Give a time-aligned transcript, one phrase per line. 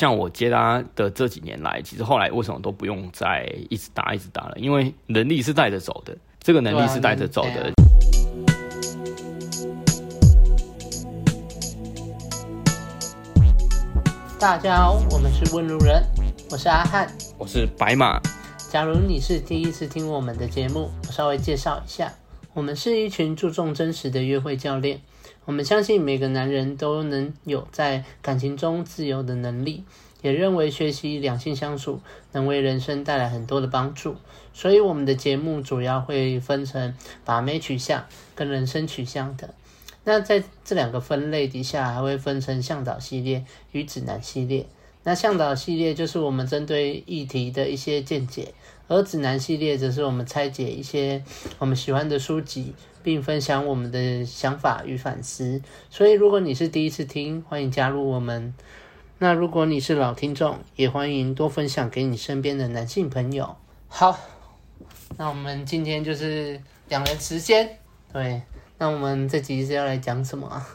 [0.00, 4.54] 像我接他的这几年来，其实后来为什么都不用再一直打一直打了？
[4.56, 7.72] 因为能力是带着走的，这个能力是带着走的。
[14.38, 16.00] 大家好，我们是问路人，
[16.52, 18.20] 我是阿汉，我是白马。
[18.70, 22.14] 假如你是第一次听我们的节目，我稍微介绍一下，
[22.54, 25.00] 我们是一群注重真实的约会教练。
[25.48, 29.82] 我们相信每个男人都能有在感情中自由的能力，
[30.20, 32.02] 也认为学习两性相处
[32.32, 34.16] 能为人生带来很多的帮助。
[34.52, 39.54] 所以我们的节目主要会分成把妹取向跟人生取向的。
[40.04, 44.66] 那在这两个分类底下，还会分成向导系列与指南系列。
[45.04, 48.52] 那向导系列就是我们针对议题的一些见解，
[48.86, 51.24] 而指南系列则是我们拆解一些
[51.58, 52.74] 我们喜欢的书籍。
[53.08, 55.62] 并分享我们的想法与反思。
[55.88, 58.52] 所以，如果你是第一次听，欢迎加入我们。
[59.16, 63.56] 那如果你是老听众，也欢迎多分享给你身边的男性朋友。
[63.88, 64.20] 好，
[65.16, 66.60] 那我们今天就是
[66.90, 67.78] 两人时间。
[68.12, 68.42] 对，
[68.76, 70.68] 那我们这集是要来讲什么啊？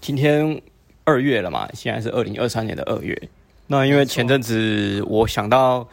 [0.00, 0.62] 今天
[1.02, 3.20] 二月了嘛，现在是二零二三年的二月。
[3.66, 5.88] 那因为前阵子我想到，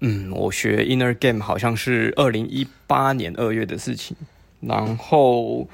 [0.00, 4.14] 嗯，我学 Inner Game 好像是二零一八年二月的事情。
[4.68, 5.68] 然后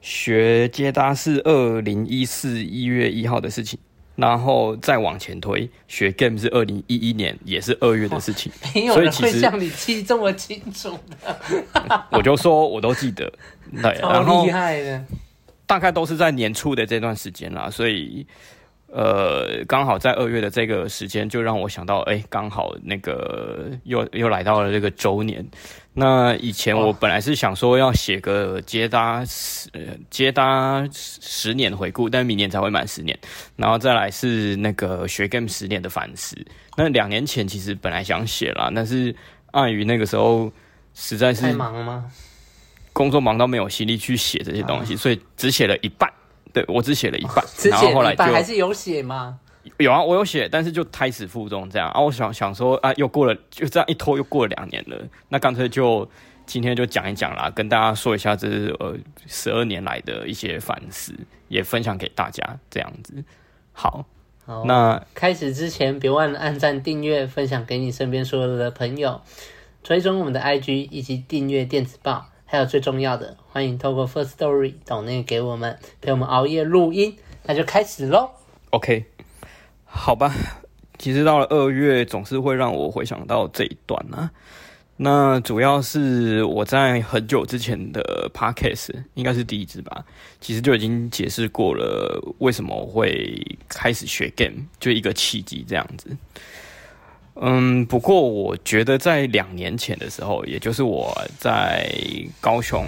[0.00, 3.78] 学接搭是二零一四一月一号的事情，
[4.16, 8.52] 然后再往前推，学 game 是二零一一年也是二月的事情。
[8.74, 12.06] 没有人会像你记这么清楚的。
[12.12, 13.32] 我就说我都记得，
[13.82, 15.04] 对， 超厉害的。
[15.66, 18.26] 大概都是在年初的这段时间啦，所以。
[18.96, 25.44] 呃，刚好在二月的这个时间，就让我想到，哎，刚好那个又又来到了这个周年。
[25.96, 29.70] 那以前我本来是想说要写个接搭十
[30.10, 33.16] 接搭十年回顾，但明年才会满十年。
[33.54, 36.36] 然后再来是那个学 game 十年的反思。
[36.76, 39.14] 那两年前其实本来想写啦，但是
[39.52, 40.52] 碍于那个时候
[40.94, 42.10] 实在是太忙了吗？
[42.92, 46.12] 工作忙到没有心力去写这些东西，所以只写了一半。
[46.52, 49.38] 对，我只写了一半，只写了一半，然后后来就还是有写吗？
[49.78, 52.00] 有啊，我有写，但是就胎死腹中这样啊。
[52.00, 54.96] 我想想说啊，又过了，就这样一拖又过了两年了，
[55.28, 56.08] 那干脆就
[56.46, 61.14] 今天就讲一讲啦，跟大家说一下这是呃十二年来的一些反思，
[61.48, 63.24] 也分享给大家这样子。
[63.72, 64.04] 好，
[64.44, 69.20] 好，那开始之前别忘了按赞、订阅、分享给你身边所有的朋友，
[69.82, 72.26] 追踪我们的 IG 以及订阅电子报。
[72.46, 78.30] 还有最重要的，欢迎透过 First Story 抖内给我们陪我们熬夜录音，那就开始喽。
[78.70, 79.06] OK，
[79.94, 80.34] 好吧。
[80.98, 84.30] 其实到了二月，总是会让我回想到这一段啊。
[84.96, 90.04] 那主要是我在很久之前的 Podcast，应该是第一支吧，
[90.40, 96.16] 其实就已经解释过了为什么我会开始学 Game，就一个契机这样子。
[97.34, 101.92] 嗯，不过我觉得在两年前的时候，也就是我在
[102.40, 102.86] 高雄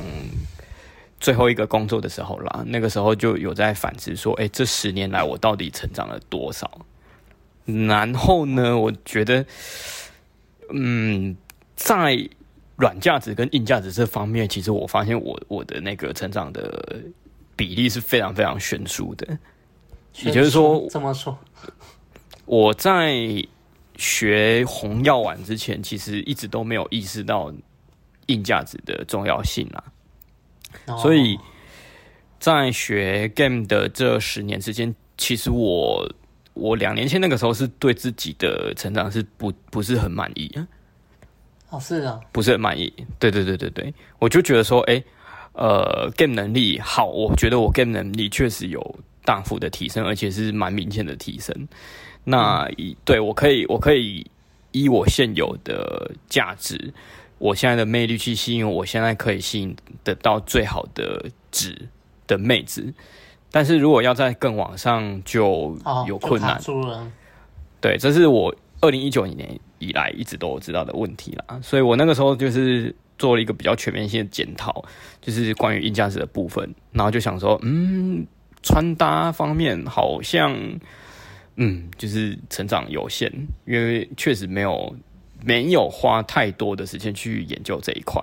[1.19, 6.71] 最后一个工作的时候啦，那个时候就有在反思说，哎，这十年来我到底成长了多少？
[7.67, 9.45] 然后呢，我觉得，
[10.73, 11.37] 嗯，
[11.75, 12.17] 在
[12.77, 17.03] 软价值跟硬价值这方面，其实我发现我我的那个成长的
[17.55, 19.39] 比例是非常非常悬殊的。
[20.23, 21.39] 也就是说，怎么说？
[22.47, 23.15] 我在。
[23.99, 27.51] 学红药丸之前，其实一直都没有意识到
[28.27, 29.85] 硬价值的重要性啊。
[30.89, 31.01] Oh.
[31.01, 31.39] 所以，
[32.39, 36.07] 在学 game 的这十年之间，其实我
[36.57, 40.67] 我两年前那个时候是对自己的成长是不不是很满意啊。
[41.71, 42.93] 哦，是啊，不是很满意。
[43.19, 45.03] 对对对对对，我就觉得说，哎，
[45.53, 51.69] 呃，game 能力好，我觉得我 game 能力确实有大幅的提升，而且是蛮明显的提升。
[52.25, 54.25] 那以对我可以，我可以
[54.73, 56.95] 依我现有的价值，
[57.39, 61.89] 我现在的魅力去吸引我现在可以吸引得到最好的值
[62.27, 62.95] 的妹子，
[63.57, 65.75] 但是如果要在更往上，就
[66.07, 66.61] 有困难。
[66.69, 67.11] 哦、
[67.81, 74.85] 对，这是我二零一九年以来一直都知道的问题啦，所以我那个时候就是做了一个比较全面性的检讨，
[75.23, 78.27] 就是关于硬价值的部分，然后就想说，嗯，
[78.63, 80.55] 穿搭方面好像。
[81.59, 83.33] 嗯，就是成长有限，
[83.65, 84.95] 因为确实没有
[85.43, 88.23] 没有花太多的时间去研究这一块，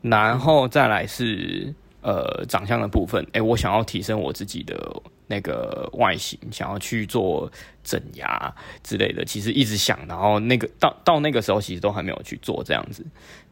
[0.00, 1.74] 然后再来是
[2.04, 7.50] 呃长相的部分，哎，我想要提升我自己的那个外形，想要去做
[7.82, 13.04] 整牙之类的，其实一直想，然后那个到到那个时候其实都还没有去做这样子，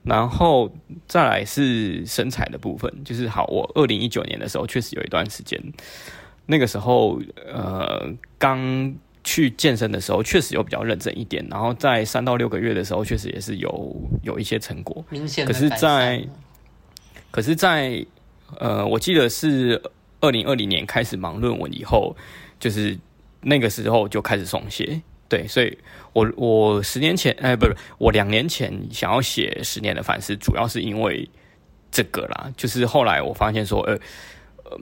[0.04, 0.70] 然后
[1.08, 5.60] 再来是身材的部分，就是好，我二零一九年的时候确实有一段时间。
[6.44, 15.46] 那个时候，呃，刚去健身的时候，确实有比较认真一点，然后在三到六个月的时候，确实也是有有一些成果，明显。
[15.46, 16.28] 可是在，在
[17.30, 18.04] 可是在
[18.58, 19.80] 呃，我记得是
[20.20, 22.14] 二零二零年开始忙论文以后，
[22.60, 22.98] 就是
[23.40, 25.00] 那个时候就开始松懈。
[25.28, 25.78] 对，所以
[26.12, 31.26] 我我十年前，哎，不是，我两年前想要写十年的反思，主要是因为
[31.90, 32.52] 这个啦。
[32.54, 33.98] 就是后来我发现说，呃，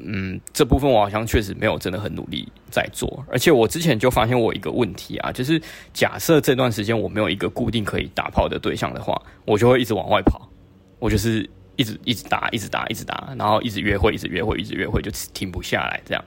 [0.04, 5.62] 嗯，这部分我好像确实没有真的很努力在做，而且我之前就发现我一个问题啊，就是
[5.94, 10.50] 假设这段时间我没有一个固定可以打炮的对象的话，我就会一直往外跑，
[10.98, 11.48] 我就是
[11.80, 16.24] 一直一直打，一直打，一直打，然后一直约会，一直约会，一直约会，就停不下来这样。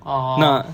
[0.00, 0.64] 哦，那。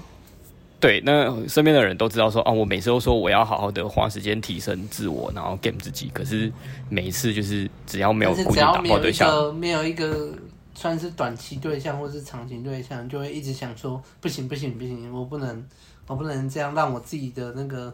[0.78, 6.11] 对，那身边的人都知道说啊，我每次都说我要好好的花时间提升自我，然后 game 自己。
[6.12, 6.52] 可是
[6.90, 10.29] 每一次就是只要没有固定打炮对象，没有一个
[10.75, 15.67] 算是短期对象或是长期对象，就会一直想说不行不行不行，我不能
[16.08, 17.93] 我不能这样让我自己的那个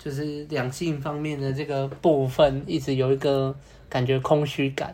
[0.00, 3.54] 就是两性方面的这个部分一直有一个
[3.88, 4.92] 感觉空虚感。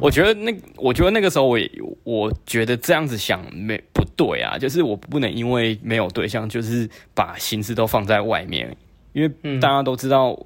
[0.00, 1.70] 我觉得那，我觉得那个时候我也，
[2.04, 8.74] 我觉得这样子想没不对啊，就是我不能因为没有对象，就是把心思都放在外面，
[9.12, 10.38] 因为大家都知道，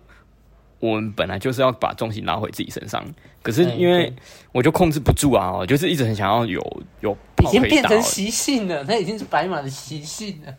[0.80, 3.04] 我们本来就是要把重心拉回自己身上，
[3.42, 4.12] 可是因为
[4.50, 10.54] 我就控制不住啊，我就是一直很想要有有，已经变成习性了，那已经是白马的习性了，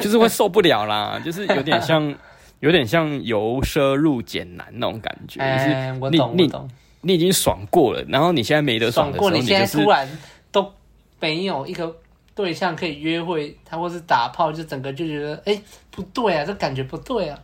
[0.00, 2.14] 就是会受不了啦，就是有点像，
[2.60, 6.70] 有点像由奢入俭难那种感觉， 就是我懂，我懂。
[7.02, 10.06] 你已经爽过了，然后你现在没得爽的时候，爽过，你现在突然
[10.52, 10.72] 都
[11.18, 11.96] 没有一个
[12.34, 17.38] 对象可以约会，他或是打炮，就整个就觉得哎、欸、不对啊，这感觉不对啊。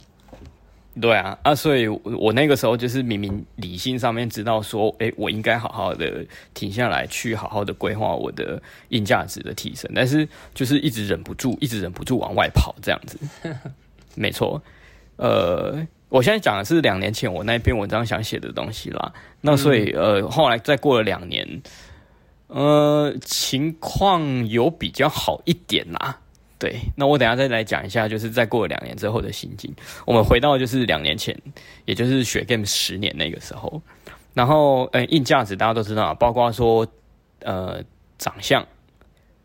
[1.01, 6.25] 对啊，啊，所以我那个时候就是明明理性上面知道说，哎、欸，我应该好好的
[6.55, 13.19] 停下来，去好好的规划我的硬价值的提升，但是就是一直忍不住，一直忍不住往外跑这样子。
[14.15, 14.63] 没错，
[15.17, 15.87] 呃。
[16.09, 21.63] 我现在讲的是两年前我那篇文章想写的东西啦，那所以呃后来再过了两年，
[22.47, 26.19] 呃情况有比较好一点啦，
[26.59, 29.75] 对，那我等下再来讲一下，就是再过了两年之后的心境。
[30.05, 31.37] 我们回到就是两年前，
[31.85, 33.83] 也就是学 game 十年那个时候，
[34.33, 36.87] 然后呃硬价值大家都知道，包括说
[37.41, 37.83] 呃
[38.17, 38.65] 长相。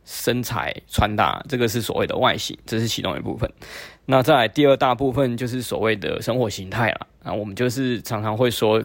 [0.03, 3.49] 身材、穿搭，这个是所谓的外形，这是其中一部分。
[4.11, 7.07] 那再来第二大部分就是所谓的生活形态啦。
[7.23, 8.83] 那我们就是常常会说，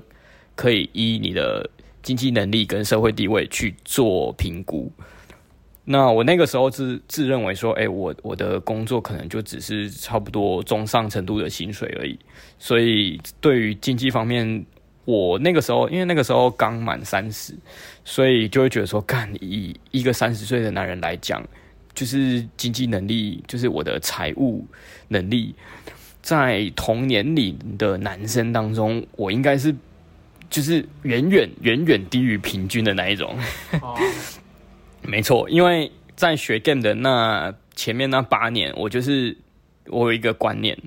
[0.54, 1.68] 可以依你的
[2.00, 4.88] 经济能力跟社会地位去做评估。
[5.84, 12.16] 那我那个时候自自认为说，哎、我我的工作可能就只是差不多中上程度的薪水而已。
[12.56, 14.64] 所以对于经济方面，
[15.06, 17.52] 我那个时候，因为那个时候刚满三十，
[18.04, 21.44] 所以就会觉得说，干，以一个三十岁的男人来讲，
[21.96, 24.64] 就是经济能力，就是我的财务
[25.08, 25.52] 能力，
[26.22, 29.74] 在同年龄的男生当中，我应该是
[30.48, 33.36] 就是远远远远低于平均的那一种。
[33.80, 33.98] Oh.
[35.02, 39.36] 没错，因为在学 game 的那前面那八年，我就是
[39.88, 40.78] 我有一个观念，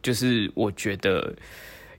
[0.00, 1.34] 就是我觉得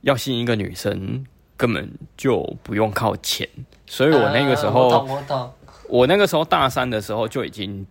[0.01, 1.24] 要吸引一个女生。
[1.59, 3.45] 根本就不用靠钱，
[3.86, 5.53] 所以我那个时候，呃、我懂我懂。
[5.89, 7.86] 我那个时候大三的时候就已经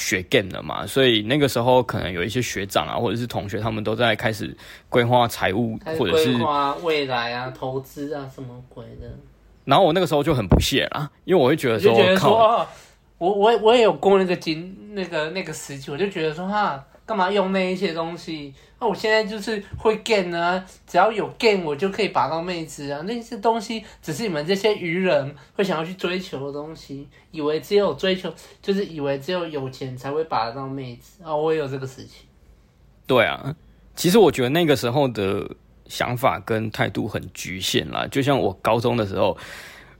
[0.00, 4.56] 学 game 了嘛，所以那个时候可能有一些学长啊，或者是同学，他们都在开始
[4.88, 9.08] 规划财务，或者是规划未来啊、投资啊什么鬼的。
[9.64, 12.66] 然后我那个时候就很不屑啦，因为我会觉得说，觉得说靠
[13.18, 16.84] 我我我也有过那个经那个那个时期，我就觉得说哈。
[17.06, 18.54] 干嘛用那一些东西？
[18.80, 23.02] 那我现在就是会 game 啊，只要有 game 我就可以把到妹子啊。
[23.04, 28.32] 那些东西只是你们这些愚人会想要去追求的东西，以为只有追求
[28.62, 31.36] 就是以为只有有钱才会把得到妹子啊。
[31.36, 32.26] 我也有这个事情。
[33.06, 33.54] 对啊，
[33.94, 35.46] 其实我觉得那个时候的
[35.86, 38.06] 想法跟态度很局限啦。
[38.06, 39.36] 就像我高中的时候，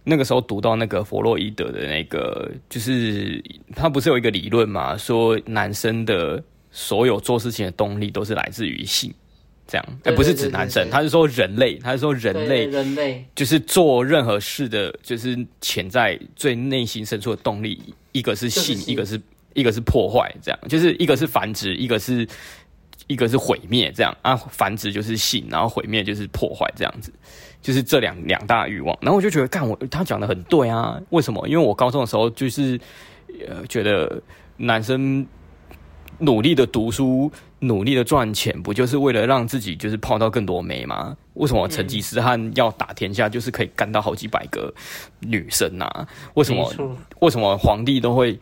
[0.05, 3.45] 那个时候读到那个弗洛伊德的那个，就是
[3.77, 6.43] 他不是有一个理论嘛，说男生的。
[6.71, 9.13] 所有做事情的动力都是来自于性，
[9.67, 13.25] 这样，而不是指男生，他是说人类，他是说人类，人类。
[13.35, 19.21] 就是做任何事的，就是潜在最内心深处的动力，一个是性，一个是
[19.55, 22.27] 一个是破坏，这样，就是一个是繁殖，一个是
[23.09, 24.17] 一个是毁灭，这样。
[24.23, 27.13] 啊，繁殖就是性，然后毁灭就是破坏，这样子，
[27.61, 28.97] 就是这两两大欲望。
[29.03, 31.49] 然后我就觉得，干我他讲的很对啊，为什么？
[31.49, 32.79] 因为我高中的时候就是
[33.49, 34.23] 呃，觉得
[34.57, 35.27] 男生。
[36.21, 41.17] 努力的读书，努力的赚钱，不就是为了让自己就是泡到更多妹吗？
[41.35, 44.73] 为什么成吉思汗要打天下，就是可以干到好几百个
[45.21, 46.07] 女生啊？
[46.35, 46.97] 为什么？
[47.21, 48.39] 为什么皇帝都会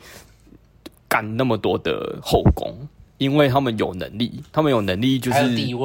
[1.08, 2.76] 干那么多的后宫？
[3.18, 5.38] 因为他们有能力，他们有能力就是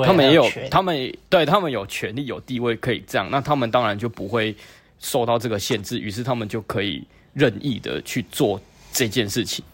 [0.05, 4.55] 他们也有他们对他们有权利有地位可以这样，那他们当然就不会
[4.99, 9.65] 受到这个限制，于是他们就可以任意的去做这件事情。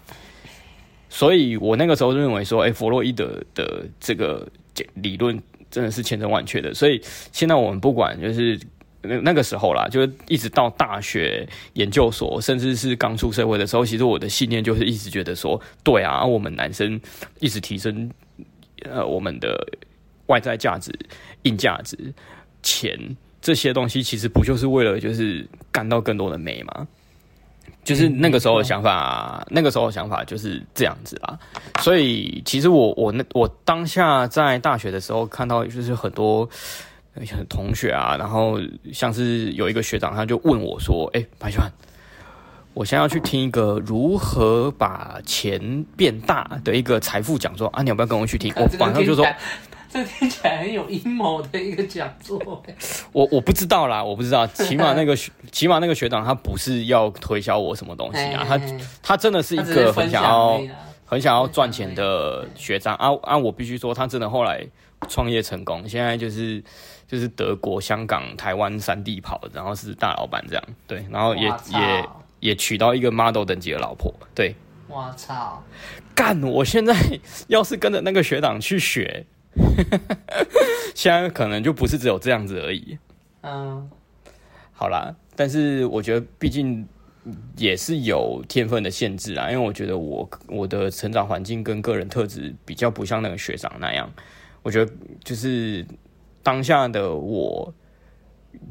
[1.09, 4.47] 所以我那个时候认为说，哎，弗洛伊德的这个
[4.93, 6.73] 理论真的是千真万确的。
[6.73, 7.01] 所以
[7.31, 8.59] 现在我们不管就是
[9.01, 16.99] 那那个时候啦，就是一直到大学、研究所，甚至是刚出社会的时候，其实我的信念就是一直觉得说，对啊，我们男生
[17.39, 18.11] 一直提升
[18.83, 19.57] 呃我们的
[20.27, 20.91] 外在价值、
[21.43, 22.13] 硬价值、
[22.61, 26.87] 钱这些东西，其实不就是为了就是干到更多的美吗？
[27.89, 31.35] 就是那个时候的想法，那个时候的想法就是这样子啦。
[31.79, 36.47] 所以其实我我那我当下在大学的时候看到，就是很多
[37.49, 38.59] 同学啊，然后
[38.93, 41.67] 像是有一个学长，他就问我说：“哎，白川，
[42.75, 49.25] 我现在要去听一个如何把钱变大的一个财富讲座啊，你要不要跟我去听？”我马上就说。
[49.91, 52.39] 这听起来很有阴谋的一个讲座。
[53.11, 54.45] 我我不知道啦，我不知道。
[54.45, 58.61] 起码那个学，起码那个学长他不是要推销我什么东西啊，他
[59.01, 60.61] 他真的是一个很想要
[61.05, 63.35] 很想要赚钱的学长啊啊！
[63.35, 64.63] 我必须说，他真的后来
[65.07, 66.63] 创业成功，现在就是
[67.07, 70.63] 就是德国、香港、台湾三地跑，然后是大老板这样。
[70.85, 72.05] 对，然后也也
[72.39, 74.13] 也娶到一个 model 等级的老婆。
[74.35, 74.55] 对，
[74.87, 75.63] 我操，
[76.13, 76.39] 干！
[76.43, 76.95] 我现在
[77.49, 79.25] 要是跟着那个学长去学。
[80.95, 82.97] 现在可能就不是只有这样子而已。
[83.41, 83.89] 嗯，
[84.71, 86.87] 好啦，但是我觉得毕竟
[87.57, 94.11] 也是有天分的限制啊，因为我觉得我我的成长环境跟个人特质比较不像那个学长那样。
[94.61, 94.91] 我觉得
[95.23, 95.85] 就是
[96.43, 97.73] 当下的我。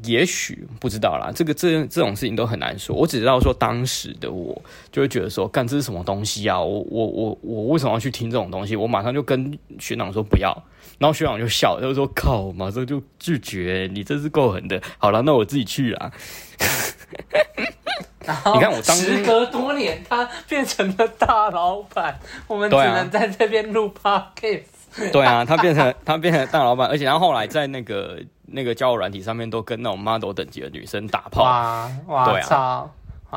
[0.03, 2.95] 也许不知道啦，这个这这种事情都很难说。
[2.95, 4.59] 我只知道说，当时的我
[4.91, 6.59] 就会觉得说，干这是什么东西啊？
[6.59, 8.75] 我我我我为什么要去听这种东西？
[8.75, 10.55] 我马上就跟学长说不要，
[10.97, 13.89] 然后学长就笑，他就说靠，马上就拒绝。
[13.93, 14.81] 你真是够狠的。
[14.97, 16.11] 好了，那我自己去啊。
[18.53, 22.17] 你看我当时隔多年，他变成了大老板，
[22.47, 25.11] 我们只能在这边录 podcast。
[25.11, 28.19] 对啊，他变成他变成大老板，而且他后来在那个。
[28.51, 32.89] 那个交友软体上面都跟那种 model 等级的女生打炮，哇哇操！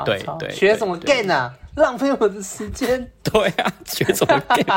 [0.04, 1.52] 对啊，对对，学什么 gay 啊？
[1.76, 3.11] 浪费我的时间。
[3.23, 4.64] 对啊，学什么 gay？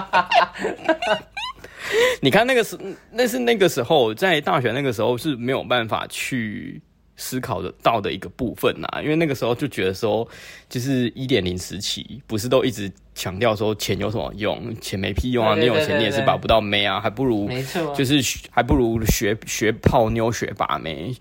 [2.21, 2.77] 你看那个时，
[3.11, 6.81] 那是那个时候在大学那个时候是没有办法去。
[7.17, 10.27] 思考的到的一个部分呐，因为那个时候就觉得说，
[10.67, 18.19] 就是一点零时期，不是都一直强调说钱有什么用，钱没屁用啊，你有钱你也是把不到妹啊，还不如，没错，就是
[18.51, 21.15] 还不如学学泡妞学把妹。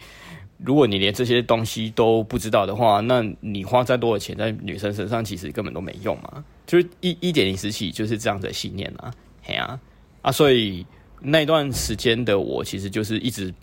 [0.59, 6.45] 如果你连这些东西都不知道的话，那你花再多的钱在女生身上，其实根本都没用嘛。
[6.67, 9.79] 就是一一点零时期就是这样的信念啊，嘿啊
[10.23, 10.87] 啊，所以
[11.21, 13.55] 那段时间的我其实就是一直。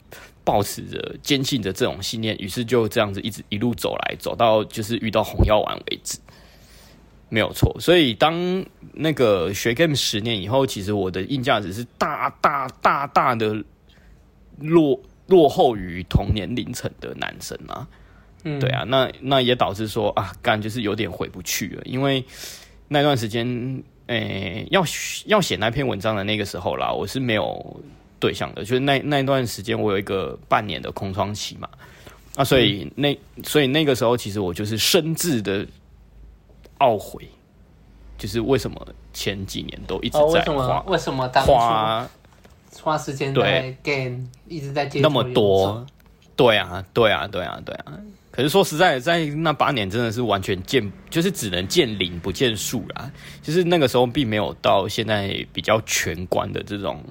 [0.43, 6.17] 抱持着坚信着这种信念，于是就这样子一直一路走来，走到就是遇到红药丸为止，
[7.29, 7.75] 没有错。
[7.79, 13.63] 所以当那个学 game 十年以后，其实我的硬价值是大大大大的
[14.57, 17.87] 落落后于同年龄层的男生啊。
[18.43, 22.25] 嗯，对啊，那那也导致说啊，干就是有点回不去了，因为
[22.87, 23.45] 那段时间，
[24.07, 24.83] 诶、欸，要
[25.27, 27.79] 要写那篇文章的那个时候啦，我是没有。
[28.21, 31.67] 对象的，就是那那段时间，我有一个半年的空窗期嘛，
[32.35, 35.65] 啊，所以那所以那个时候，其实我就是深挚的
[36.77, 37.27] 懊悔，
[38.19, 42.07] 就是为什么前几年都一直在花，哦、为什么当初花
[42.79, 45.83] 花时间在 game 一直在接那么多，
[46.35, 47.99] 对啊，对啊，对啊，对啊。
[48.29, 53.11] 可是说实在的，在那八年真的是完全见，就是只能见零不见数啦。
[53.41, 57.03] 就是那个时候并没有到现在比较全观的这种。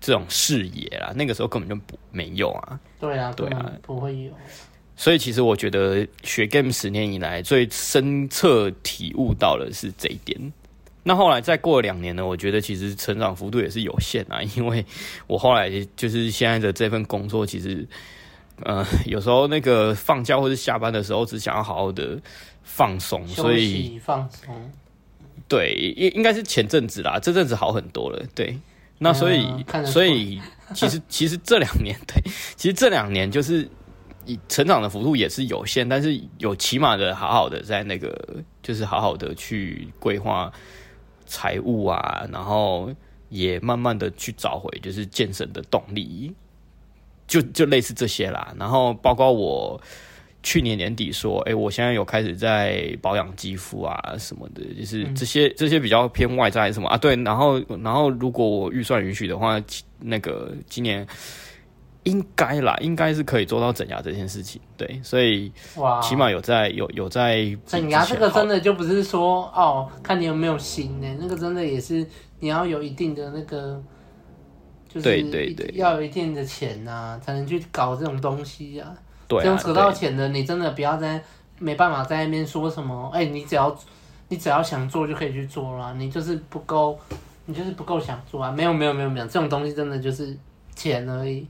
[0.00, 2.80] 这种视野啦，那个时候根本就不没有啊。
[3.00, 4.30] 对啊，对啊，不会有。
[4.96, 10.52] 所以其实我觉得学 game 十年以来最深刻体悟到的是这一点。
[11.04, 14.84] 那后来再过了两年呢，我觉得其实成长幅度也是有限啊， 因为
[15.26, 17.86] 我后来就是现在的这份工作，其实
[18.64, 22.20] 呃有时候那个放假或者下班的时候，只想要好好的
[22.64, 24.54] 放松，所以放松。
[25.46, 28.58] 对，应应该是前阵子啦，这阵子好很多了，对。
[28.98, 30.40] 那所以，嗯、所以
[30.74, 32.20] 其实其实这两年对，
[32.56, 33.68] 其实这两年就是
[34.26, 40.52] 以成长的幅度也是有限，但是有起码的好好的在那个就是好好的去规划
[41.26, 42.92] 财务啊，然后
[43.28, 46.34] 也慢慢的去找回就是健身的动力，
[47.26, 48.52] 就就类似这些啦。
[48.58, 49.80] 然后包括我
[50.42, 59.60] 去年年底说，哎、欸，我现在有开始在保养肌肤啊什么的，就是这些这些比较偏外在什么啊，对，然后然后如果我预算允许的话，
[59.98, 61.06] 那个今年
[62.04, 72.06] 应该啦，应该是可以做到整牙这件事情，对，所以哇，起码有在有有在整牙这个真的就不是说哦，看你有没有心呢，那个真的也是
[72.40, 73.82] 你要有一定的那个。
[74.90, 75.22] 就是
[75.74, 78.96] 要有一定的钱呐、啊，才能去搞这种东西呀、啊。
[79.28, 81.22] 对、啊，这种扯到钱的，你真的不要再
[81.58, 83.10] 没办法在那边说什么。
[83.12, 83.78] 哎、欸，你只要
[84.28, 85.94] 你只要想做就可以去做啦。
[85.96, 86.98] 你就是不够，
[87.44, 88.50] 你就是不够想做啊。
[88.50, 90.36] 没有没有没有没有，这种东西真的就是
[90.74, 91.46] 钱而已。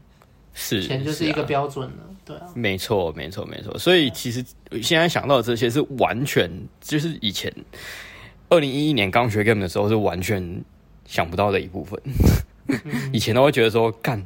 [0.53, 1.97] 是，钱就是一个标准了。
[1.97, 3.79] 啊对啊，没错没错没错。
[3.79, 4.45] 所以其实
[4.83, 7.51] 现在想到的这些是完全就是以前
[8.51, 10.63] 二零一一年刚学 game 的时候是完全
[11.07, 11.99] 想不到的一部分。
[13.15, 14.23] 以前都会觉得说干，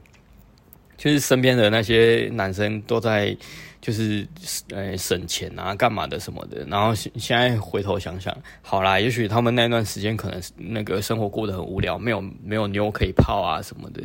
[1.02, 3.36] 就是身边的那些男生都在
[3.80, 4.24] 就是
[4.70, 8.32] 呃省钱啊干嘛的什么的，然后现现在回头想想，
[8.62, 14.00] 好啦，也许他们那段时间可能那个生活过得很无聊，没有没有妞可以泡啊什么的，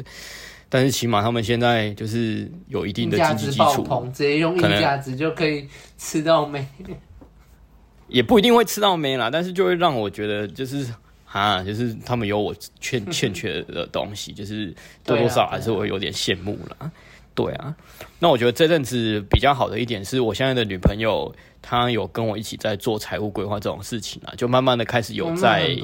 [0.70, 5.68] 但是起码他们现在就是有一定的经济基础，直接用硬价值就可以
[6.00, 6.68] 吃到妹，
[8.08, 10.92] 也不一定会吃到妹啦，但是就会让我觉得就是。
[11.38, 16.92] 啊，就是他们有我欠 欠缺的东西，就是多多少少还是会有点羡慕啦。
[17.36, 17.76] 对啊，
[18.18, 25.78] 那我觉得这阵子比较好的一点是我现在的女朋友，她有跟我一起在做财务规划这种事情啊，就慢慢的开始有在，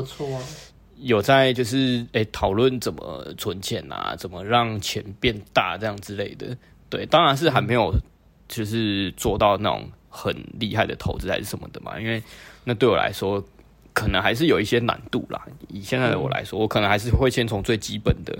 [0.98, 6.57] 有在就是诶讨论怎么存钱啊，怎么让钱变大这样之类的。
[6.89, 7.93] 对，当然是还没有
[8.48, 12.24] 就是做到那种很厉害的投资还是什么的嘛，因为
[12.63, 13.43] 那对我来说。
[13.93, 15.45] 可能还是有一些难度啦。
[15.67, 18.35] 以现在的我来说，嗯、我可能还是会先从最基本的，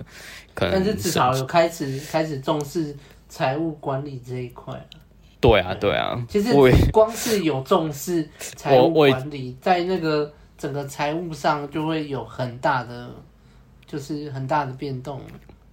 [0.56, 0.74] 可能。
[0.74, 2.96] 但是至少有开始开始重视
[3.30, 4.74] 财务管理这一块。
[5.40, 6.20] 对啊，对啊。
[6.28, 6.54] 其实
[6.92, 13.10] 光是有重视财务管理，在那个整个财务上就会有很大的，
[13.86, 15.22] 就是很大的变动。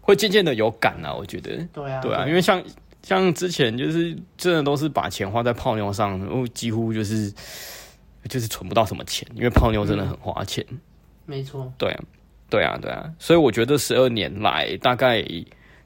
[0.01, 1.57] 会渐渐的有感啊，我觉得。
[1.73, 2.01] 对啊。
[2.01, 2.63] 对啊，因为像
[3.03, 7.33] 像之前就是真的都是把钱花在泡妞上，然后几乎就是。
[8.29, 10.65] 就是存不到什么钱，因为泡妞真的很花钱。
[10.69, 10.79] 嗯、
[11.27, 11.73] 没错。
[11.79, 12.05] 对啊，
[12.49, 13.11] 对啊，对啊。
[13.19, 15.25] 所以我觉得十二年来，大概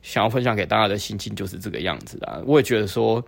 [0.02, 2.42] 想要分享给大家的心情就是这个样子啊。
[2.44, 3.24] 我也觉得说，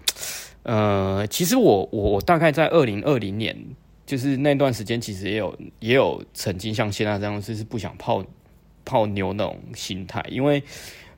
[0.64, 3.57] 呃，其实我我大概在二零二零年，
[4.05, 8.25] 就是那段时间，其实也有也有曾经像现在这样，就是不想泡
[8.85, 10.62] 泡妞那种心态，因为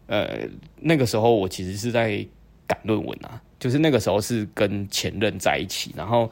[0.07, 0.40] 呃
[0.77, 2.24] 那个时候我其实是在
[2.66, 6.31] 赶论文啊，就是那个时候是跟前任在一起，然后。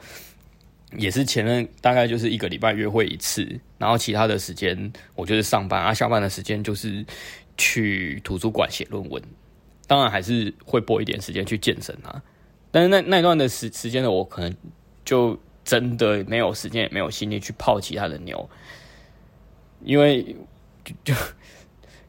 [0.95, 7.05] 也是前任大概就是一个礼拜约会一次，然后其他的时间我就是上班啊，下班的时间就是
[7.57, 9.21] 去图书馆写论文，
[9.85, 12.23] 当然还是会拨一点时间去健身啊。
[12.71, 14.55] 但是那那段的时时间呢，我可能
[15.03, 18.49] 就真的没有时间，也没有心力去泡其他的妞，
[19.83, 20.35] 因为
[20.85, 21.13] 就就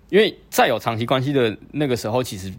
[0.08, 2.54] 因为再有长期关系的那个时候，其实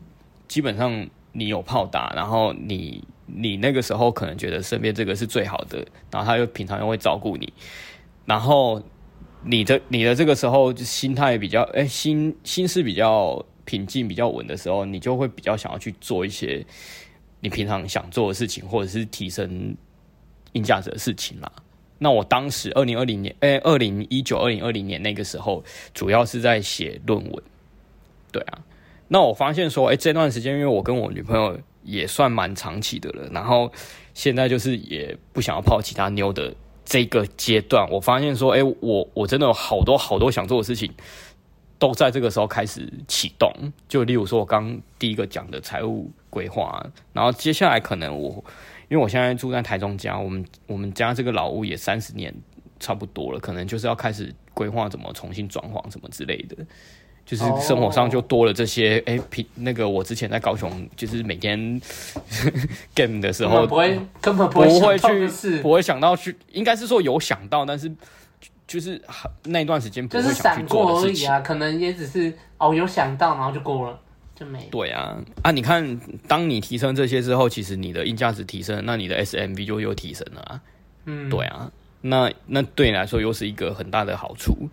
[0.50, 3.04] 基本上你有泡打，然后你。
[3.36, 7.52] 你那个时候可能觉得身边这个是最好的，然后他又平常又会照顾你，
[8.26, 8.82] 然后
[9.44, 16.66] 你的你的这个时候心态比较哎、心心思比较平静比较稳的时候，你就会比较想要去做一些
[17.40, 19.76] 你平常想做的事情，或者是提升
[20.54, 21.52] 硬价值的事情啦。
[22.00, 25.64] 那我当时二零二零年哎二零一九二零二零年那个时候，
[25.94, 27.44] 主要是在写论文，
[28.32, 28.60] 对啊。
[29.08, 31.60] 那我发现说哎、这段时间因为我跟我女朋友。
[31.84, 33.72] 也算蛮长期的了，然后
[34.14, 40.92] 现在就是也不想要泡其他妞的这个阶段，我发现说，哎，我我真的有好多好多想做的事情，
[41.78, 43.52] 都在这个时候开始启动。
[43.88, 48.44] 就例如说，我刚第一个讲的财务规划，然后接下来可能我，
[48.90, 52.34] 因为我现在住在台中家，我们我们家这个老屋也三十年
[52.80, 56.58] 差不多了，可能就是要开始规划怎么重新装潢什么之类的。
[57.30, 59.22] 就是生活上就多了这些，哎、oh.
[59.22, 61.80] 欸，平那个我之前在高雄，就是每天
[62.96, 67.92] game 的时候，不会根本不会去，不会想到去，应该是说有想到，但是
[68.66, 69.00] 就是
[69.44, 74.00] 那段时间不会想去做的事情，就是闪过而已啊，可能也只是哦有想到，然后就过了，
[74.36, 74.68] 就没。
[74.72, 80.60] 对啊，啊，你看，当你提升这些之后，其实你的硬价值提升，那你的 SMV 就又提升了啊。
[81.06, 84.68] 嗯，对啊，那那对你来说又是一个很大的好处，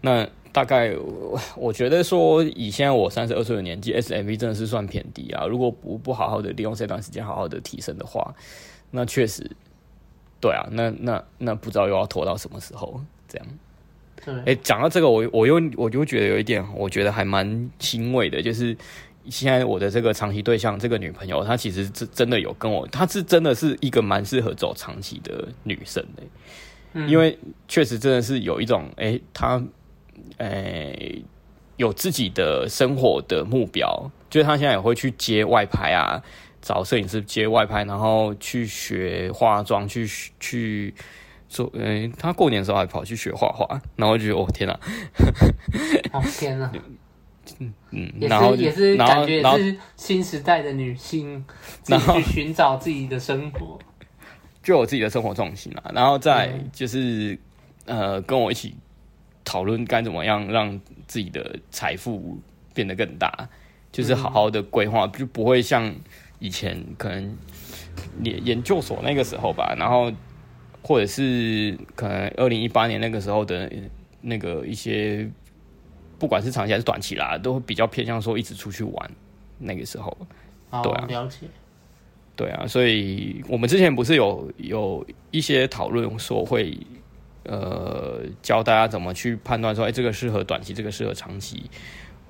[0.00, 0.26] 那。
[0.52, 5.46] 大概我我觉得说，以现在我三十二岁的年纪，SMV 真的是算偏低啊。
[5.46, 8.34] 如果不不好好的利用这段时间，好好的提升的话，
[8.90, 9.50] 那确实，
[10.40, 13.46] 对啊，那那那不知道又要拖到什么时候这样。
[14.44, 18.76] 哎，讲到这个，我我又我就觉得有一点，我觉得还蛮欣慰的，就是
[19.30, 26.22] 现在我的这个长期对象，这个女朋友，她其实是真的有跟我，她是真的是一个蛮适合走长期的女生的，
[26.92, 29.62] 嗯、因为确实真的是有一种，哎、欸，她，
[30.38, 31.24] 哎、欸，
[31.76, 36.22] 有自己的生活的目标，就是他现在也会去接外拍啊，
[36.60, 40.94] 找摄影师接外拍，然后去学化妆，去去
[41.48, 44.80] 做，嗯、欸，她过年的时候还跑去学画画，然后就觉得，哦天哪，
[46.12, 46.70] 哦天哪。
[47.58, 51.44] 嗯嗯，也是然后也是感觉也是新时代的女性，
[51.88, 53.76] 然后去寻找自己的生活，
[54.62, 55.90] 就有自己的生活重心了。
[55.92, 57.36] 然后再就是、
[57.86, 58.76] 嗯、呃，跟我一起
[59.50, 62.38] 讨论该怎么样让自己的财富
[62.72, 63.48] 变得更大，
[63.90, 65.92] 就是好好的规划，就不会像
[66.38, 67.36] 以前可能
[68.22, 70.12] 研研究所那个时候吧，然后
[70.82, 73.68] 或者是可能二零一八年那个时候的
[74.20, 75.28] 那个一些。
[76.20, 79.10] 不管是长期还是短期啦，都会比较偏向说一直出去玩。
[79.56, 80.14] 那个时候，
[80.82, 81.46] 对啊，了解。
[82.36, 86.76] 对啊，所以我们之前不是有有一些讨论说会
[87.44, 91.70] 呃教大家怎么去判断说，哎、欸，这个适合短期，这个适合长期，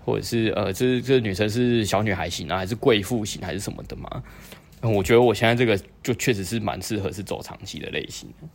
[0.05, 4.23] 或者是呃，这这女生是小女孩型啊，还是贵妇型，还是什么的嘛？
[4.83, 8.49] 我觉得我现在这个就确实是蛮适合是走长期的类型的。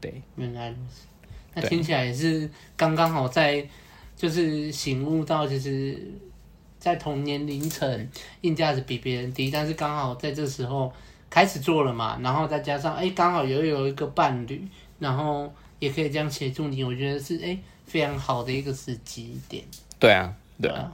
[0.00, 1.06] 对，原来如此。
[1.54, 3.66] 那听起来也是刚刚好在。
[4.16, 6.00] 就是醒悟到，就是
[6.78, 8.08] 在同年龄层
[8.42, 10.90] 硬价值比别人低，但是刚好在这时候
[11.28, 14.64] 开始做了嘛，然后再加上哎，刚好又有一个伴侣，
[14.98, 19.64] 然后也可以这样协助你，我觉得是哎非常好的一个时机点。
[19.98, 20.92] 对啊，对啊。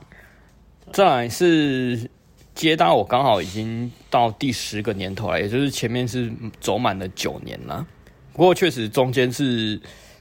[0.92, 2.10] 再来是
[2.54, 7.86] 接搭，我刚好已经到第十个年头了，也就是前面是走满了九年了。
[8.32, 9.80] 不过确实中间是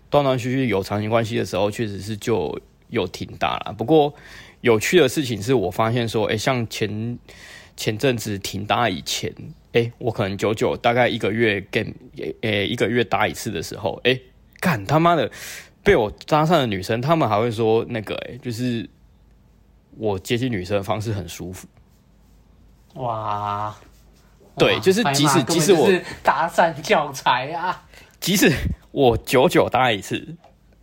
[0.09, 2.59] 断断续续有长期关系的时候，确实是就。
[2.91, 4.11] 有挺大了，不过
[4.61, 7.19] 有趣的事情是我发现说，哎、欸，像前
[7.77, 9.31] 前阵子挺大以前，
[9.71, 11.83] 哎、欸，我可能九九大概一个月跟，
[12.17, 14.21] 诶、欸，一个月搭一次的时候，哎、欸，
[14.59, 15.29] 干他妈的
[15.83, 18.89] 被我搭讪的女生，他们还会说那个，哎，就是
[19.97, 21.67] 我接近女生的方式很舒服。
[22.95, 23.75] 哇，
[24.57, 25.87] 对，就是即使即使我
[26.23, 27.85] 搭讪教材啊，
[28.19, 28.51] 即使
[28.91, 30.35] 我九九搭一次，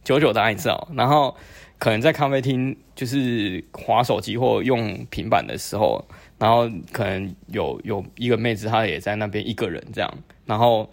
[0.05, 1.37] 九九搭一次哦，然后。
[1.79, 6.03] 可能在咖啡厅就是滑手机或用平板的时候，
[6.39, 10.11] 然后可能有有一个妹子，她也在那边一个人这样。
[10.47, 10.89] 然后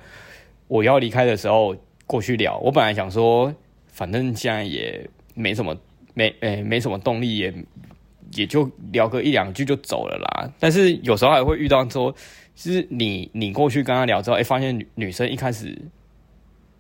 [0.67, 1.74] 我要离开的时候
[2.06, 3.54] 过去聊，我本来想说，
[3.88, 5.74] 反正现在也没什么
[6.13, 7.54] 没诶、没什么动力，也
[8.36, 10.52] 也就聊个一两句就走了啦。
[10.60, 12.12] 但是有时候还会遇到说，
[12.56, 15.82] 就是你你过去跟她聊之后，哎、发现女女生一开始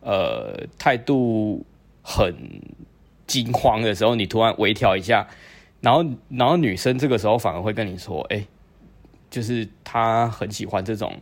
[0.01, 1.65] 呃态度
[2.01, 2.35] 很。
[3.33, 5.27] 惊慌的时候，你突然微调一下，
[5.81, 8.47] 然后，然后女生这个时候反而会跟你说：“哎、欸，
[9.31, 11.19] 就是她很喜欢这种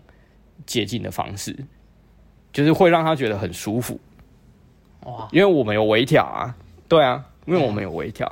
[0.65, 1.55] 接近的方式，
[2.51, 3.97] 就是会让她觉得很舒服。”
[5.07, 5.29] 哇！
[5.31, 6.53] 因为我们有微调啊，
[6.89, 8.27] 对啊，因为我们有微调，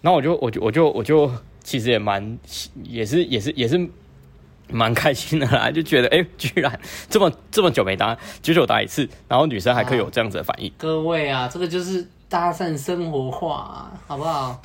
[0.00, 1.30] 然后我就，我就，我就，我就
[1.62, 2.36] 其实也蛮，
[2.82, 3.88] 也是，也是，也是
[4.68, 10.72] 蛮开心的啦，就觉得哎、欸，居然这么这么久没打，久久打一次，然后女生还可以有这样子的反应。
[10.76, 12.04] 各位啊，这个就是。
[12.32, 14.58] 搭讪生活化、啊，好不好？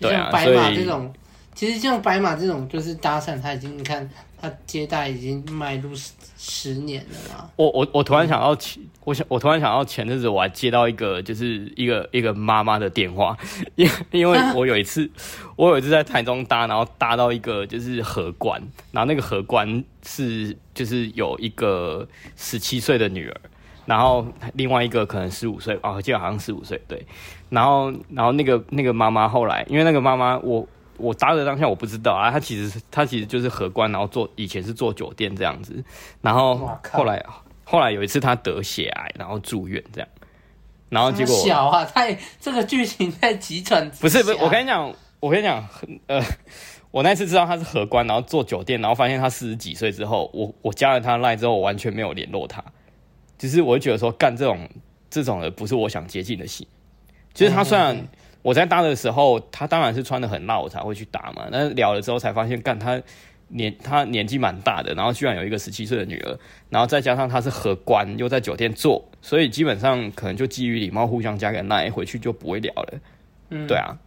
[0.00, 1.12] 就像白马这种，
[1.54, 4.08] 其实像白马这种，就是搭讪，他已经你看，
[4.40, 7.50] 他接待已经迈入十十年了嘛。
[7.56, 13.36] 我我我突然想到前，我想我突然想到前阵子我还接到一个，就是一个一个妈妈的电话，
[13.74, 15.08] 因因为 我有一次
[15.56, 18.58] 我有一次在台中搭，然后搭到一个就是荷官，
[18.90, 23.40] 然后那个荷官是就是有一个十七岁的女儿。
[23.84, 27.04] 然后另外一个可能十五岁哦，我记得好像十五岁对。
[27.50, 30.66] 然后然后那个那个妈妈后来，因为那个妈妈我
[30.96, 35.84] 我搭的当下我不知道啊，她其实她其实就是荷官，然后做以前是做酒店这样子。
[36.20, 37.24] 然后后来
[37.64, 40.08] 后来有一次她得血癌，然后住院这样。
[40.88, 43.90] 然后结果小啊，太这个剧情太急转。
[44.00, 45.66] 不是不是，我跟你讲，我跟你讲，
[46.06, 46.22] 呃，
[46.90, 52.62] 我那次知道他是荷官，然后做酒店，然后发现他四十几岁之后，我我加了他 line 之后，我完全没有联络他。
[53.42, 54.70] 其实我会觉得说，干这种
[55.10, 56.68] 这种的不是我想接近的戏。
[57.34, 58.06] 其实他虽然
[58.40, 61.48] 我在搭的时候，他当然是穿的很辣，我才会去搭嘛。
[61.50, 63.02] 但是聊了之后才发现，干他
[63.48, 66.38] 年他年纪蛮大的，然后居然有一个十七岁的女儿，
[66.70, 73.00] 然后再加上他是荷官，又在酒店做，所以基本上可能就基于礼貌，互相加个那一回去就不会聊了。
[73.50, 73.98] 嗯，对啊。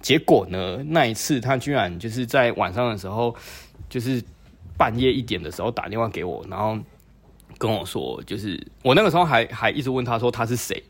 [0.00, 3.34] 结果呢，那一次他居然就是在晚上的时候，
[3.88, 4.22] 就是
[4.78, 6.78] 半夜一点的时候打电话给我，然后。
[7.58, 10.82] 跟我说，就是我那个时候还还一直问他说他是谁，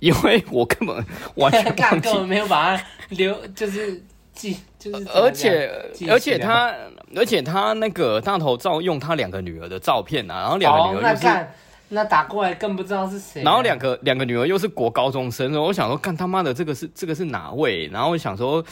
[0.00, 1.04] 因为我根本
[1.36, 1.64] 完全
[2.00, 5.70] 根本没有把他留，就是记就是，而且
[6.08, 6.74] 而且他
[7.16, 11.28] 而且他那个大头照用他两个女儿的照片啊，然后两个女儿就是。
[11.28, 11.46] 哦
[11.88, 13.44] 那打过来更不知道是谁、啊。
[13.44, 17.86] 然后两个两个女儿又是国高中生，我想说，看他妈的这个是这个是哪位？
[17.88, 18.64] 然后我想说，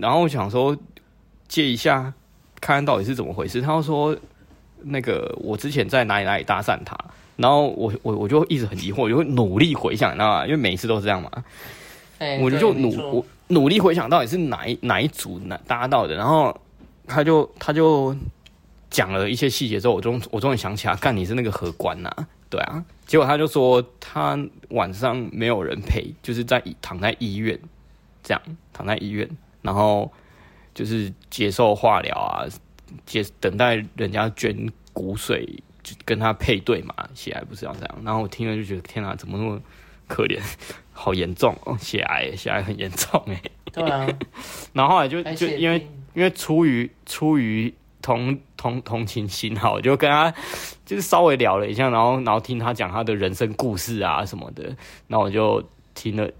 [0.00, 0.76] 然后我想说
[1.46, 2.12] 借一下，
[2.58, 3.60] 看看到底是怎么回事。
[3.60, 4.16] 他说
[4.84, 6.96] 那个我之前在哪里哪里搭讪他，
[7.36, 10.44] 然后我我我就一直很疑惑，我就会努力回想，你知道吗？
[10.44, 11.30] 因为每一次都是这样嘛。
[12.18, 16.54] 欸、我就就努我努力回想到底是哪一哪一组哪搭到的，然后
[17.06, 18.14] 他就他就
[18.90, 22.28] 讲了一些细节之后，我终我终于想起来，干你是那个荷官呐、啊。
[22.50, 24.36] 对啊，结果他就说他
[24.70, 27.56] 晚上没有人陪，就是在躺在医院，
[28.24, 29.28] 这样躺在医院，
[29.62, 30.10] 然后
[30.74, 32.44] 就是接受化疗啊，
[33.06, 35.46] 接等待人家捐骨髓，
[35.82, 37.98] 就跟他配对嘛，血癌不是要这样。
[38.04, 39.60] 然后我听了就觉得天哪，怎么那么
[40.06, 40.40] 可怜，
[40.92, 43.42] 好严重哦，血癌血癌很严重哎。
[43.72, 44.06] 对啊，
[44.72, 47.72] 然后后来就就因为因为出于出于。
[48.02, 50.32] 同同同情心哈，我就跟他
[50.86, 54.74] 就是稍微聊了一下，然后然后听他讲他的人生故事啊什么的，
[55.08, 55.62] 那我就
[56.00, 56.30] 听了，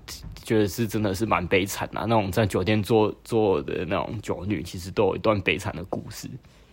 [0.42, 2.00] 觉得是真的是蛮悲惨的。
[2.06, 6.30] 那种在酒店做做的那种酒女，其实都有一段悲惨的故事。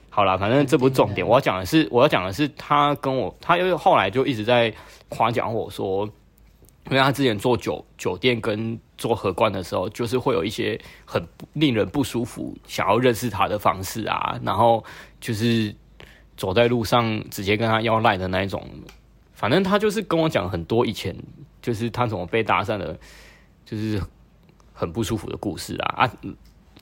[0.10, 4.73] 好啦，反正这不是重点，我要讲的是我要讲的是他跟我，他又后来就一直在
[5.10, 6.10] 夸奖我说。
[6.89, 11.21] 因为他之前做酒酒店跟做荷官的时候，就是会有一些很
[11.52, 14.82] 令人不舒服，想要认识他的方式啊，然后
[15.19, 15.76] 就是
[16.38, 18.65] 走在路上直接跟他要赖的那一种。
[19.34, 21.13] 反正他就是跟我讲很多以前
[21.67, 22.97] 就是他怎么被搭讪的，
[23.65, 24.01] 就是
[24.71, 26.12] 很不舒服的故事啊啊！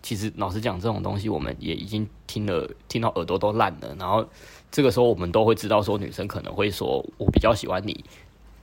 [0.04, 3.96] 其实老实讲，这种东西我们也已经听了，听到耳朵都烂了。
[3.98, 4.30] 然后
[4.70, 8.06] 这个时候我们都会知道，说女生可能会说：“我比较喜欢你。”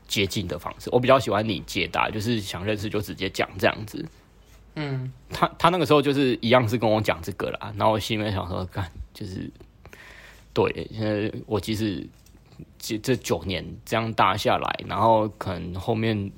[0.06, 4.06] 接近的方式，我比较喜欢你解答，就是想认识就直接讲这样子。
[4.76, 9.50] 嗯，他他那个时候就是一样是跟我讲这个啦，然后我心里面想说，干就是
[10.52, 12.06] 对，现在我即使
[12.79, 16.31] 这这九年这样搭下来，然后可能后面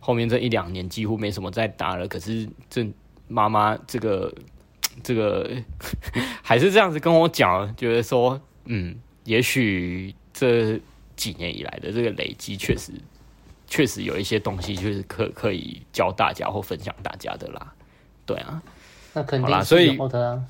[0.00, 2.86] 后面这一两年几乎没什么再搭了，可是这
[3.28, 4.32] 妈妈这个
[5.02, 5.50] 这个
[6.42, 10.80] 还是这样子跟我讲，觉得说，嗯，也许这。
[11.16, 12.92] 几年以来的这个累积，确实
[13.66, 17.72] 确实有一些东西，就是可可以教大家或分享大家的啦。
[18.26, 18.62] 对啊，
[19.14, 20.44] 那肯定是有的啊。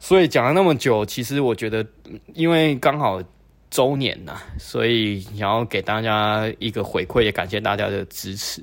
[0.00, 1.86] 所以讲了那么久，其实我觉得，
[2.34, 3.22] 因为刚好
[3.70, 8.62] 周年呐，所以想要给大家一个回馈，也感谢大家的支持。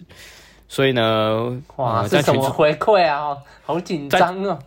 [0.67, 3.37] 所以呢，哇，这什么回馈啊？
[3.63, 4.59] 好紧张哦！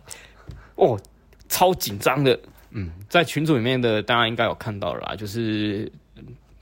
[0.75, 0.99] 哦，
[1.47, 2.37] 超紧张的。
[2.71, 5.91] 嗯，在群组里面的大家应该有看到了啦，就是。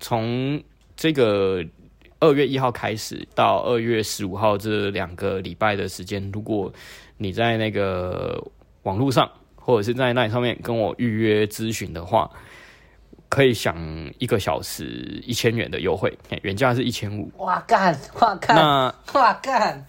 [0.01, 0.63] 从
[0.95, 1.61] 这个
[2.21, 6.71] 二月一号开始到二月十五号这两个礼拜的时间，如果
[7.17, 8.41] 你在那个
[8.83, 12.31] 网络上或者是在那上面跟我预约咨询的话，
[13.29, 13.77] 可以享
[14.17, 16.11] 一个小时一千元的优惠，
[16.41, 17.31] 原价是一千五。
[17.37, 17.95] 哇干！
[18.19, 18.55] 哇干！
[18.55, 19.85] 那哇干！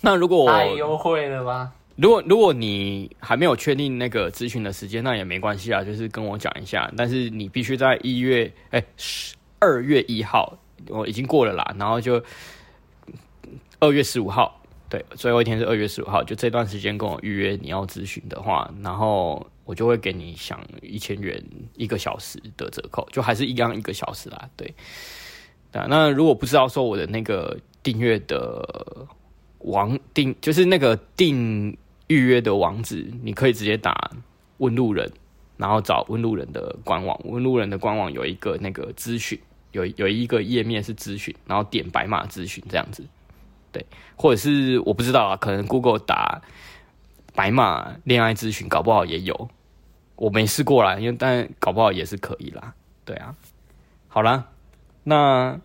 [0.00, 1.72] 那如果太优惠了吧？
[1.96, 6.90] 如果如果你还没有确定那个咨询的时间，那也没关系啊，就是跟我讲一下。
[6.96, 10.58] 但是你必须在一月哎十二月一号，
[10.88, 11.74] 我已经过了啦。
[11.78, 12.22] 然后就
[13.78, 21.40] 二月十五号，对，最后一天是二月十五号，就这段时间跟我预约你要咨询的话，然后我就会给你享一千元
[21.76, 24.50] 一个小时的折扣，就还是一样一个小时啦。
[24.56, 24.74] 对，
[25.70, 29.06] 那如果不知道说我的那个订阅的
[29.58, 31.76] 网订，就是那个订。
[32.10, 34.10] 预约的网址，你可以直接打
[34.58, 35.08] “问路人”，
[35.56, 37.16] 然后找“问路人”的官网。
[37.22, 39.38] 问路人的官网有一个那个咨询，
[39.70, 43.06] 有有一个页面是咨询，然后点白马咨询这样子。
[43.70, 46.42] 对，或者是我不知道啊，可能 Google 打
[47.32, 49.48] “白马恋爱咨询”，搞不好也有。
[50.20, 52.74] 我没试过啦，因为但搞不好也是可以啦。
[53.04, 53.34] 对啊，
[54.06, 54.46] 好啦，
[55.02, 55.58] 那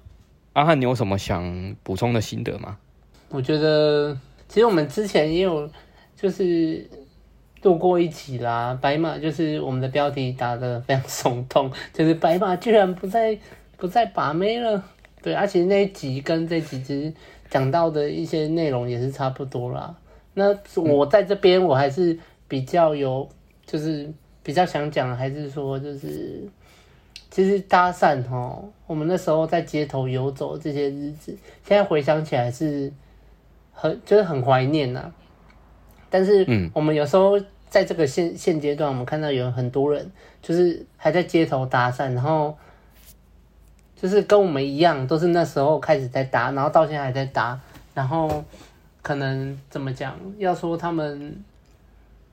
[0.54, 2.78] 阿汉，你有什么想补充的心得吗？
[3.30, 5.70] 我觉得，其实我们之前也有。
[6.18, 6.90] 就是
[7.62, 13.38] 度过一集啦，白马就是我们的标题打得非常耸动， 就是白马居然不再
[13.76, 14.82] 不再把妹了。
[15.22, 17.14] 对，而且那一集跟这几集
[17.50, 19.94] 讲到的一些内容也是差不多啦。
[20.34, 23.30] 那我在这边我还是比较有，
[23.66, 24.10] 就是
[24.46, 26.44] 比较想讲，还是说就是
[27.32, 32.94] 其实搭讪哈，我们那时候在街头游走这些日子，现在回想起来是
[33.74, 35.12] 很就是很怀念呐。
[36.12, 40.10] 但是，我们有时候在这个现现阶段，我们看到有很多人
[40.44, 42.56] 就是还在街头搭讪，然后
[44.00, 47.60] 就是跟我们一样，都是那时候开始在搭，然后到现在还在搭，
[47.96, 48.46] 然后
[49.02, 50.16] 可能怎么讲？
[50.38, 51.36] 要说他们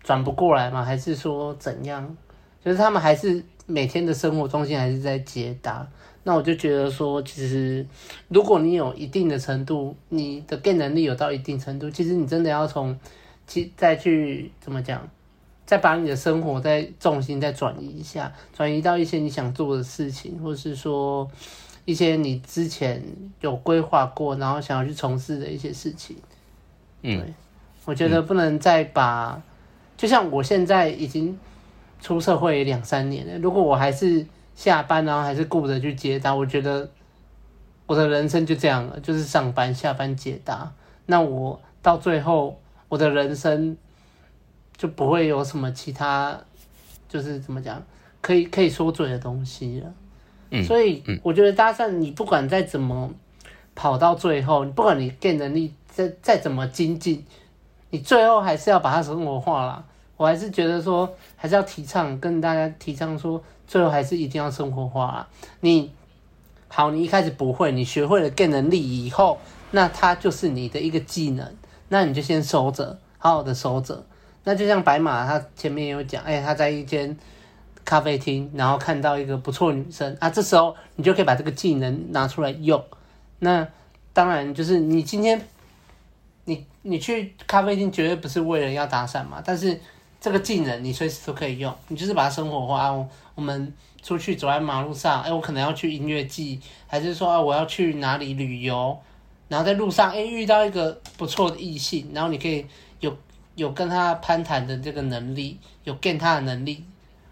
[0.03, 0.85] 转不过来吗？
[0.85, 2.17] 还是说怎样？
[2.65, 5.87] 就是他们还是每天的生活重心还是在解答。
[6.25, 7.85] 那我就觉得说，其实
[8.29, 12.97] 如果你有一定的程度，你的 Game 能力有到一定程度，其实你真的要从
[13.45, 15.09] 其再去怎么讲，
[15.67, 21.29] 再把你的生活再重心再转移一下，转移到一些你想做的事情，或是说
[21.85, 23.03] 一些你之前
[23.41, 26.17] 有规划过，然后想要去从事的一些事情。
[27.03, 27.35] 嗯，对，
[27.85, 29.43] 我觉得不能再把，嗯、
[30.03, 31.39] 就像我现在已经
[32.01, 34.27] 出社会两三年了，如果我还是。
[34.55, 36.89] 下班然后还是顾着去接单，我觉得
[37.87, 40.71] 我的人生就这样了，就是上班、下班、接单。
[41.07, 42.61] 那我到最后，
[42.91, 43.75] 我的人生
[44.77, 46.39] 就不会有什么其他，
[47.09, 47.83] 就是怎么讲，
[48.21, 49.95] 可以可以说嘴的东西了。
[50.51, 53.11] 嗯，所以我觉得搭讪，你不管再怎么
[53.75, 57.25] 跑到最后，不管你 Game 能力再再怎么精进，
[57.89, 59.85] 你最后还是要把它生活化啦。
[60.23, 63.43] 我还是觉得说，还是要提倡跟大家提倡说。
[63.65, 65.29] 最后还是一定要生活化啊！
[65.61, 65.91] 你
[66.69, 69.39] 好，你一开始不会，你学会了 Game 能力以后，
[69.71, 71.57] 那它就是你的一个技能，
[71.89, 74.05] 那你就先收着，好好的收着。
[74.45, 77.17] 那就像白马，他前面有讲，哎，他在一间
[77.83, 82.85] 咖啡厅，然后看到一个不错女生啊，这时候你就可以把这个技能拿出来用。
[83.39, 83.67] 那
[84.13, 85.41] 当然就是你今天
[86.45, 89.81] 你你去咖啡厅绝对不是为了要搭讪嘛，但是。
[90.23, 92.95] 这个技能你随时都可以用，你就是把它生活化。
[93.35, 98.97] 我们出去走在马路上，哎，我可能要去音乐季，还是说啊，我要去哪里旅游？
[99.49, 102.65] 然后在路上，哎，遇到一个不错的异性，然后你可以
[103.01, 103.17] 有
[103.57, 106.85] 有跟他攀谈的这个能力，有 Game 他的能力。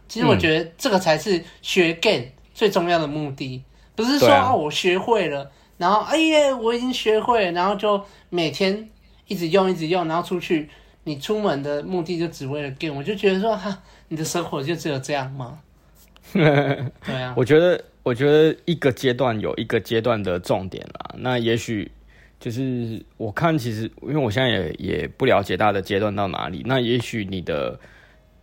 [0.09, 3.63] 其实我觉得这个才是学 Game 最重要的目的，
[3.95, 5.49] 不是说啊，啊我学会了，
[5.79, 8.91] 然后哎呀我已经学会了，然后就每天
[9.29, 10.69] 一直用一直用，然后出去。
[11.05, 15.61] 你出门的目的就只为了 Game，我就觉得说哈，你的生活就只有这样吗？
[16.33, 21.15] 对啊，我觉得，我觉得一个阶段有一个阶段的重点啦。
[21.19, 21.91] 那也许
[22.39, 26.63] 就是我看，其实因为我现在也也不了解大家的阶段到哪里。
[26.65, 27.81] 那也许你的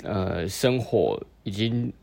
[0.04, 1.94] 呃生活已经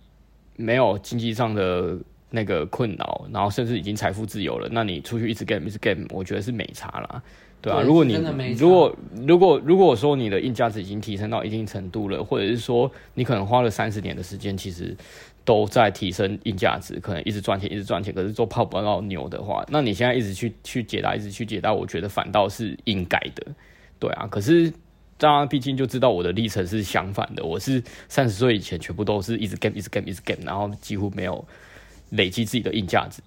[0.56, 1.98] 没有经济上的
[2.30, 4.68] 那个困扰，然后甚至已经财富自由了。
[4.72, 7.22] 那你出去一直 Game 一直 Game，我觉得是没差啦。
[7.64, 8.12] 对啊，如果你
[8.58, 8.94] 如果
[9.26, 14.94] 如果如果说你的硬价值已经提升到一定程度了，或者是说你可能花了三十年的时间，其实
[15.46, 23.46] 都在提升硬价值，可能一直赚钱，一直赚钱，可是做泡不到牛的话，那你现在一直去去解答，一直去解答，我觉得反倒是应该的。
[23.98, 24.70] 对啊，可是
[25.16, 31.42] 大家毕竟就知道我的历程是相反的，我是三十岁以前全部都是一直 game，一直 game，一直 game，然后几乎没有
[32.10, 33.22] 累积自己的硬价值。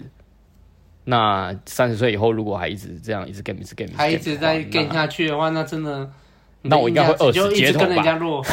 [1.10, 6.12] 那三十岁以后，如果还一直这样一直 game 一直 game，还一直在 game 下去的话，那真的，
[6.63, 7.86] 那我应该会饿死街头吧？
[7.86, 8.50] 跟人家落后，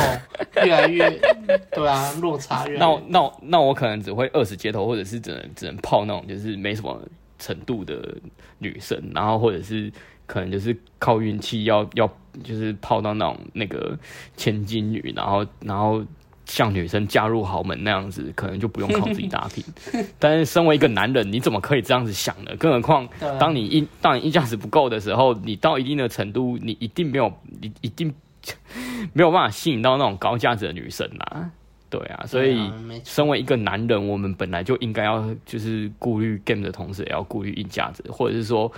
[0.64, 1.10] 越来越
[1.74, 2.78] 对啊，落差越。
[2.78, 6.96] 那那那我可能只会饿死街头，或者是只能只能泡那种就是没什么
[7.40, 8.14] 程度的
[8.58, 9.92] 女生，然后或者是
[10.26, 12.08] 可能就是靠运气，要要
[12.44, 13.98] 就是泡到那种那个
[14.36, 16.04] 千金女，然后然后。
[16.46, 19.64] 像女生嫁入豪门那样子，可能就不用靠自己打拼。
[20.18, 22.54] 但是身为一个男人，你怎么可以这样子想呢？
[22.58, 28.12] 更何况，当你硬当你硬价值不够的时候，你到一定的程度，你一定没有，你一定
[29.12, 31.50] 没有办法吸引到那种高价值的女生啦。
[31.90, 32.58] 对啊，所以
[33.04, 38.70] 身为一个男人，我们本来就应该要就是顾虑 game 的同时，也要顾虑硬价值，或者是说，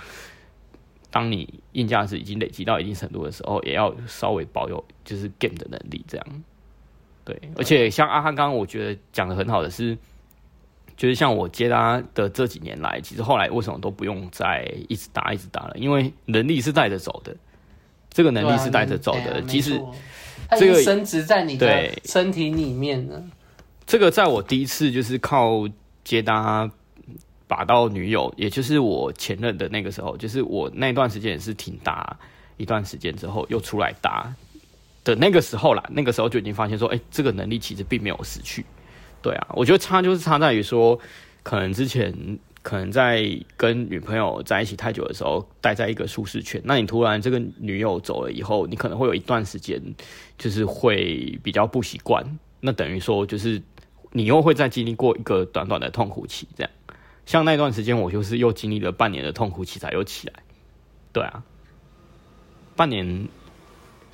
[1.09, 6.27] 当你硬价值已经累积到一定程度的时候，也要稍微保有就是 game 的能力，这样。
[7.27, 9.97] 对，而且像阿汉刚刚我觉得讲的很好的是，
[10.95, 15.73] 就是像我接他的这几年来，其实后来为什么都不用再一直打一直打了？
[15.75, 17.35] 因为能力是带着走的，
[18.09, 19.41] 这个能力是带着走的。
[19.41, 19.77] 即使
[20.57, 23.21] 这个升值在你的身体里面呢，
[23.85, 25.67] 这个在我第一次就是靠
[26.05, 26.71] 接搭
[27.45, 32.17] 把到女友，也就是我前任的那个时候，就是我那段时间也是挺搭
[32.55, 34.33] 一段时间之后又出来打。
[35.07, 38.65] 的那个时候啦，那个时候就已经发现说，哎、这个能力其实并没有失去。
[39.21, 40.99] 对啊，我觉得差就是差在于说，
[41.43, 42.13] 可能之前
[42.61, 49.81] 可能在跟女朋友在一起太久的时候，待在一个舒适圈，那你突然这个女友走了以后，你可能会有一段时间
[50.37, 52.23] 就是会比较不习惯。
[52.59, 53.61] 那等于说就是
[54.11, 56.71] 你又会再经历过一个短短的痛苦期，这样。
[57.25, 60.33] 像那段时间，我就是又经历了半年的痛苦期才又起来。
[61.11, 61.43] 对啊，
[62.75, 63.27] 半年。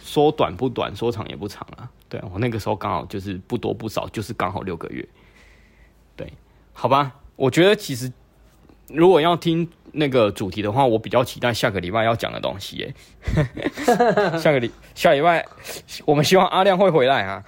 [0.03, 1.89] 说短不短，说长也不长啊。
[2.09, 5.07] 对，我那个时候刚好就是不多不少，就是刚好六个月。
[6.15, 6.31] 对，
[6.73, 8.11] 好吧，我觉得其实
[8.89, 12.93] 如果要听那个主题的话，我比较期待下个礼拜要讲的东西耶。
[14.37, 15.45] 下个礼下礼拜，
[16.05, 17.43] 我们希望阿亮会回来啊。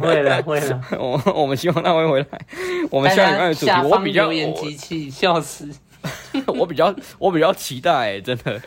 [0.00, 2.46] 会了 会了，我我们希望他会回来。
[2.90, 5.70] 我们下礼拜的主题，我比较留言机器笑死。
[6.46, 8.60] 我比较我比较期待，真的。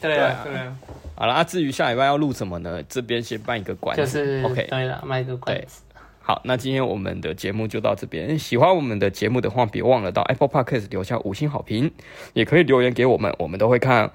[0.00, 0.76] 对啊对啊。
[1.16, 2.82] 好了，啊，至于下礼拜要录什么呢？
[2.84, 4.02] 这边先卖一个关子。
[4.02, 5.82] 就是 OK，对了，卖个关子。
[6.20, 8.38] 好，那今天我们的节目就到这边。
[8.38, 11.90] 喜欢我们的节目的话，别忘了到 Apple Podcast 留下五星好评，
[12.34, 14.12] 也可以留言给我们，我们都会看。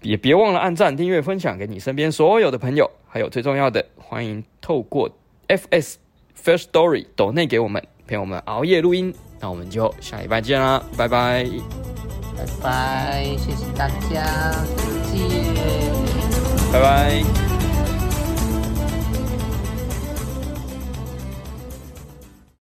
[0.00, 2.88] 也别忘了按赞、订阅、分享给你身边所有的朋友。
[3.08, 5.10] 还有最重要的，欢迎透过
[5.48, 5.96] FS
[6.40, 9.12] Firstory 抖内给我们，陪我们熬夜录音。
[9.40, 11.44] 那我们就下礼拜见啦，拜拜，
[12.36, 15.97] 拜拜，谢谢大家，再见，
[16.72, 17.57] 拜拜。